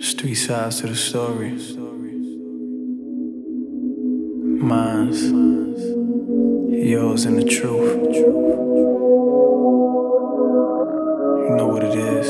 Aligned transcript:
Three 0.00 0.34
sides 0.34 0.80
to 0.80 0.86
the 0.86 0.94
story. 0.94 1.50
Mine's, 4.60 5.22
yours, 6.70 7.24
and 7.24 7.36
the 7.38 7.44
truth. 7.44 8.14
You 8.14 8.26
know 11.56 11.66
what 11.66 11.82
it 11.82 11.98
is. 11.98 12.28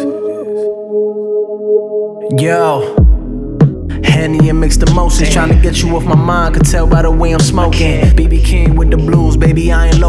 Yo. 2.42 2.94
Henny 4.02 4.48
and 4.48 4.60
mixed 4.60 4.82
emotions, 4.82 5.30
trying 5.30 5.50
to 5.50 5.60
get 5.60 5.82
you 5.82 5.94
off 5.94 6.04
my 6.04 6.16
mind. 6.16 6.54
Could 6.54 6.64
tell 6.64 6.86
by 6.86 7.02
the 7.02 7.10
way 7.10 7.32
I'm 7.32 7.40
smoking. 7.40 8.00
BB 8.16 8.44
King 8.44 8.76
with 8.76 8.87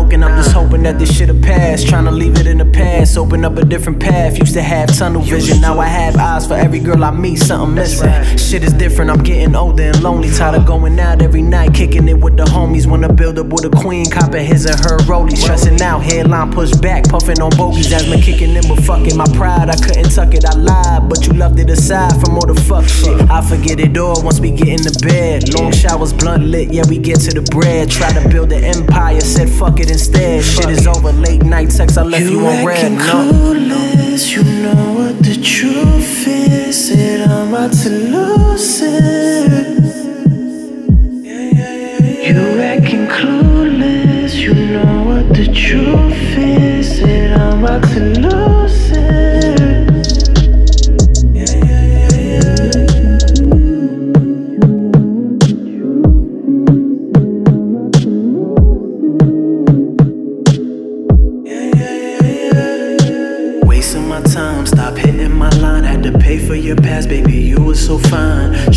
the 0.08 0.16
I 0.16 0.24
ain't 0.24 0.24
loking. 0.24 0.24
I'm 0.24 0.42
just 0.42 0.54
hoping 0.54 0.84
that 0.84 1.00
this 1.00 1.16
shit'll 1.18 1.42
pass. 1.42 1.84
Trying 1.84 2.06
to 2.06 2.12
leave 2.12 2.38
it 2.38 2.48
in 2.48 2.58
the 2.58 2.66
past, 2.66 3.18
open 3.18 3.46
up 3.46 3.58
a 3.58 3.66
different 3.66 4.00
path. 4.00 4.38
Used 4.38 4.54
to 4.54 4.62
have 4.62 4.96
tunnel 4.98 5.22
vision, 5.22 5.62
now 5.62 5.80
I 5.80 5.86
have 5.86 6.16
eyes 6.18 6.48
for 6.48 6.54
every 6.56 6.80
girl 6.80 7.04
I 7.04 7.12
meet. 7.12 7.38
Something 7.38 7.76
missing. 7.76 8.38
Shit 8.38 8.64
is 8.64 8.74
different, 8.74 9.12
I'm 9.12 9.24
getting 9.24 9.56
older 9.56 9.84
and 9.84 10.02
lonely. 10.02 10.30
Tired 10.32 10.56
of 10.56 10.66
going 10.66 11.00
out 11.00 11.22
every 11.22 11.42
night, 11.42 11.74
kicking 11.74 12.08
it 12.08 12.20
with 12.20 12.38
the 12.38 12.46
homies. 12.46 12.88
Wanna 12.88 13.12
build 13.12 13.40
up 13.40 13.48
with 13.48 13.66
a 13.66 13.70
queen, 13.70 14.06
copping 14.10 14.46
his 14.46 14.66
and 14.66 14.80
her 14.80 14.98
rollies. 15.08 15.38
Stressing 15.38 15.82
out, 15.82 16.02
headline 16.02 16.52
pushed 16.52 16.82
back, 16.82 17.08
puffing 17.08 17.42
on 17.42 17.52
bogeys. 17.58 17.92
Asthma 17.92 18.18
kicking 18.18 18.56
in, 18.56 18.68
but 18.68 18.69
fucking 18.90 19.16
my 19.16 19.30
pride. 19.38 19.70
I 19.70 19.76
couldn't 19.76 20.10
tuck 20.10 20.34
it, 20.34 20.44
I 20.46 20.56
lied, 20.56 21.08
but 21.10 21.28
you 21.28 21.34
left 21.34 21.60
it 21.60 21.70
aside 21.70 22.14
from 22.20 22.34
all 22.38 22.48
the 22.48 22.60
fuck 22.68 22.86
shit. 22.86 23.22
I 23.30 23.40
forget 23.42 23.80
it 23.80 23.96
all 23.98 24.24
once 24.24 24.40
we 24.40 24.50
get 24.50 24.68
in 24.68 24.82
the 24.82 24.96
bed. 25.06 25.54
Long 25.54 25.72
showers, 25.72 26.12
blunt 26.12 26.44
lit, 26.46 26.74
yeah, 26.74 26.84
we 26.90 26.98
get 26.98 27.20
to 27.26 27.32
the 27.40 27.46
bread. 27.52 27.92
Try 27.92 28.12
to 28.14 28.28
build 28.30 28.52
an 28.52 28.64
empire, 28.64 29.22
said 29.22 29.48
fuck 29.48 29.80
it 29.80 29.92
instead. 29.92 30.44
Shit 30.44 30.70
is 30.70 30.88
over, 30.88 31.12
late 31.12 31.44
night 31.44 31.70
text, 31.70 32.00
I 32.00 32.04
left 32.04 32.26
you, 32.26 32.40
on 32.48 32.66
red. 32.66 32.92
No. 32.92 32.98
clueless, 33.06 34.34
you 34.36 34.44
know 34.64 34.94
what 34.98 35.20
the 35.20 35.36
truth 35.36 36.28
is. 36.28 36.88
Said 36.88 37.30
I'm 37.30 37.50
about 37.50 37.74
to 37.84 37.90
lose 37.90 38.82
it. 38.82 39.70
You 42.30 42.62
acting 42.62 43.08
clueless, 43.08 44.34
you 44.36 44.54
know 44.54 45.04
what 45.10 45.30
the 45.36 45.46
truth 45.46 46.38
is. 46.38 46.98
Said 46.98 47.40
I'm 47.40 47.64
about 47.64 47.84
to 47.94 48.00
lose 48.00 48.39
time, 64.34 64.66
stop 64.66 64.96
hitting 64.96 65.32
my 65.34 65.50
line. 65.58 65.84
Had 65.84 66.04
to 66.04 66.12
pay 66.12 66.38
for 66.38 66.56
your 66.56 66.76
past, 66.76 67.10
baby, 67.10 67.34
you 67.34 67.62
were 67.62 67.76
so 67.76 67.98
fine. 67.98 68.69